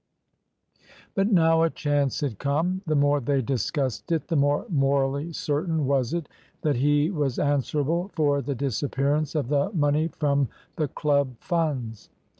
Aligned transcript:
But 1.13 1.31
now 1.31 1.61
a 1.61 1.69
chance 1.69 2.21
had 2.21 2.39
come. 2.39 2.81
The 2.87 2.95
more 2.95 3.19
they 3.21 3.39
discussed 3.43 4.11
it, 4.11 4.29
the 4.29 4.35
more 4.35 4.65
morally 4.67 5.31
certain 5.31 5.85
was 5.85 6.11
it 6.11 6.27
that 6.63 6.77
he 6.77 7.11
was 7.11 7.37
answerable 7.37 8.07
for 8.15 8.41
the 8.41 8.55
disappearance 8.55 9.35
of 9.35 9.49
the 9.49 9.69
money 9.73 10.07
from 10.07 10.47
the 10.75 10.87
Club 10.87 11.35
funds. 11.39 12.09